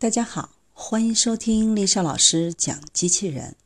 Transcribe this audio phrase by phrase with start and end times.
[0.00, 3.56] 大家好，欢迎收听丽莎老师讲机器人。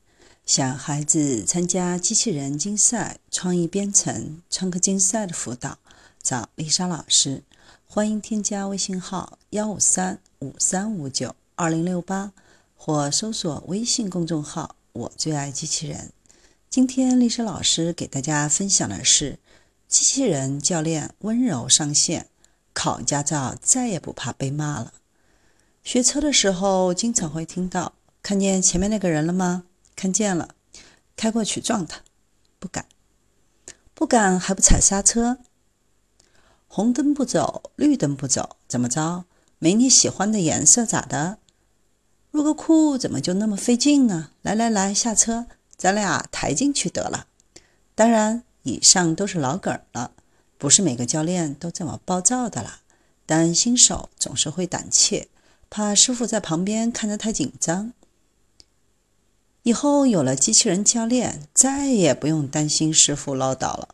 [0.47, 5.77] 想孩子参加机器人竞赛、创意编程、创客竞赛的辅导，
[6.23, 7.43] 找丽莎老师。
[7.87, 12.33] 欢迎添加微信号幺五三五三五九二零六八，
[12.75, 16.15] 或搜索微信公众号“我最爱机器人”。
[16.71, 19.39] 今天丽莎老师给大家分享的是：
[19.87, 22.29] 机器人教练温柔上线，
[22.73, 24.95] 考驾照再也不怕被骂了。
[25.83, 29.65] 学车的时候，经常会听到：“看见前面那个人了吗？
[29.97, 30.55] 看见了，
[31.17, 32.03] 开过去撞他，
[32.61, 32.87] 不敢，
[33.93, 35.39] 不敢还不踩刹车。
[36.69, 39.25] 红灯不走，绿灯不走，怎么着？
[39.59, 41.39] 没你喜欢的颜色咋的？
[42.31, 44.31] 入个库怎么就那么费劲呢？
[44.41, 45.47] 来来来，下车，
[45.77, 47.27] 咱俩抬进去得了。
[47.97, 50.13] 当然，以上都是老梗了，
[50.57, 52.79] 不是每个教练都这么暴躁的啦。
[53.27, 55.29] 但新手总是会胆怯。”
[55.75, 57.95] 怕师傅在旁边看着太紧张。
[59.63, 63.89] 以后有了机器人教练，再也不用担心师傅唠叨了。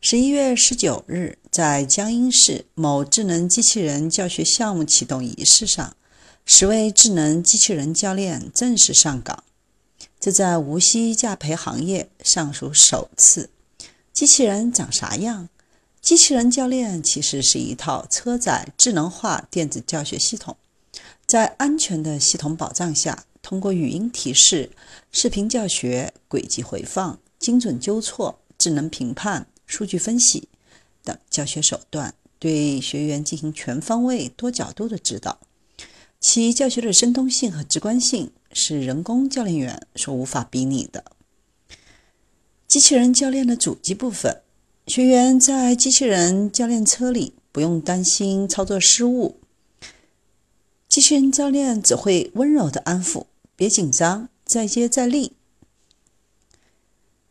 [0.00, 5.96] 十一月十九日，在江阴市某智能机器人教学项目启动仪式上，
[6.44, 9.42] 十位智能机器人教练正式上岗。
[10.20, 13.50] 这在无锡驾培行业尚属首次。
[14.12, 15.48] 机器人长啥样？
[16.06, 20.56] 机器人教练其实是一套车载智能化电子教学系统，
[21.26, 24.70] 在安全的系统保障下，通过语音提示、
[25.10, 30.48] 视频教学、轨迹回放、精准纠错、智能评判、数据分析
[31.02, 35.40] 等教学手段，对学员进行全方位、多角度的指导。
[36.20, 41.04] 其教学的生动性和直观性是人工教练员所无法比拟的。
[42.68, 44.42] 机器人教练的主机部分。
[44.86, 49.40] 学员在机器人教练车里不用担心操作失误，
[50.88, 53.24] 机器人教练只会温柔的安抚
[53.56, 55.32] ：“别紧张，再接再厉。”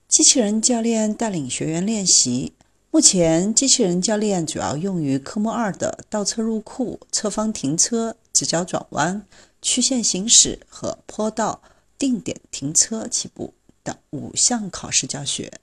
[0.09, 2.52] 机器人教练带领学员练习。
[2.92, 9.26] 目前，机器人教练主要用于科目二的倒车入库、侧方停车、直角转弯、
[9.61, 11.61] 曲线行驶和坡道
[11.98, 15.54] 定点停车起步等五项考试教学。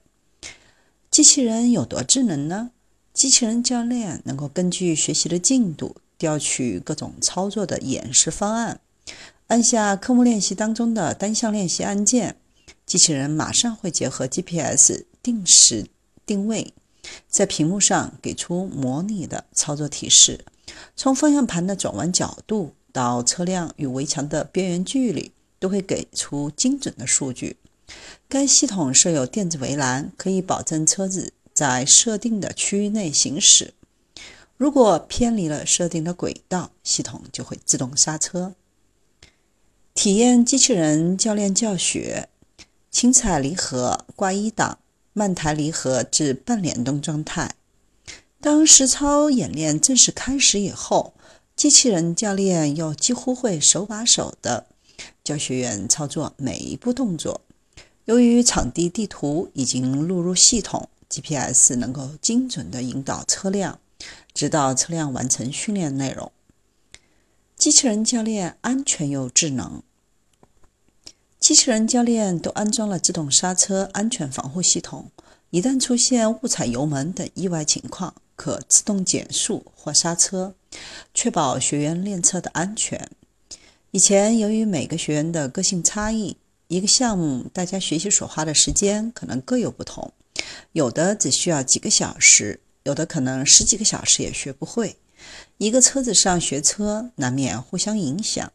[1.13, 2.71] 机器人有多智能呢？
[3.13, 8.81] 机器人教练能够根据学习的进度调取各种操作的演示方案，
[9.45, 12.37] 按下科目练习当中的单项练习按键，
[12.87, 15.85] 机器人马上会结合 GPS 定时
[16.25, 16.73] 定位，
[17.27, 20.43] 在屏幕上给出模拟的操作提示。
[20.95, 27.57] 从方向盘的转弯角度到车辆与围墙的边缘距离，都会给出精准的数据。
[28.27, 33.73] 该系统设有电子围栏，可以保证车子在设定的区域内行驶。
[34.57, 38.55] 如果偏离了设定的轨道，系统就会自动刹车。
[39.93, 42.29] 体验机器人教练教学：
[42.89, 44.79] 轻踩离合挂一档，
[45.13, 47.55] 慢抬离合至半联动状态。
[48.41, 51.13] 当实操演练正式开始以后，
[51.55, 54.65] 机器人教练又几乎会手把手的
[55.23, 57.41] 教学员操作每一步动作。
[58.05, 63.79] 由于场地地图已经录入系统，GPS 能够精准地引导车辆，
[64.33, 66.29] 直到车辆完成训练内容。
[67.55, 69.81] 机器人教练安全又智能，
[71.39, 75.09] 机器人教练都安装了自动刹车安全防护系统，
[75.51, 80.53] 一旦出现误踩油门等意外情况，可自动减速或刹车，
[81.13, 83.09] 确保学员练车的安全。
[83.91, 86.35] 以前由于每个学员的个性差异，
[86.73, 90.11] 一个项目，大家学习所花的时间可能各有不同，
[90.71, 94.97] 有的只需要几个小时，有的可能十几个小时也学不会。
[95.59, 98.51] 一个车子上学车，难免互相影响。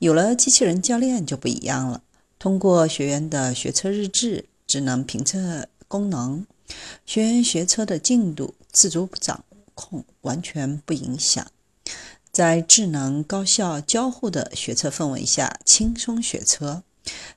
[0.00, 2.02] 有了机器人教练就不一样了，
[2.38, 6.44] 通过学员的学车日志、智能评测功能，
[7.06, 9.42] 学员学车的进度自主掌
[9.74, 11.50] 控，完全不影响。
[12.30, 16.82] 在智能高效交互的学车氛围下，轻松学车。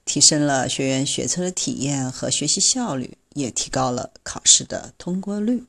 [0.06, 5.64] 提升了学员学车的体验和学习效率，也提高了考试的通过率。